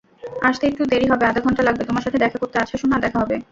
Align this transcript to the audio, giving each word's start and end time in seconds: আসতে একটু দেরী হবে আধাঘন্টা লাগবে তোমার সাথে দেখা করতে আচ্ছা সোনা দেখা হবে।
আসতে 0.41 0.63
একটু 0.67 0.83
দেরী 0.85 1.07
হবে 1.07 1.23
আধাঘন্টা 1.25 1.61
লাগবে 1.63 1.83
তোমার 1.85 2.03
সাথে 2.05 2.17
দেখা 2.17 2.37
করতে 2.37 2.55
আচ্ছা 2.57 2.75
সোনা 2.77 2.97
দেখা 3.05 3.17
হবে। 3.23 3.35